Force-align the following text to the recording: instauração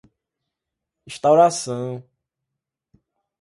instauração 1.11 2.03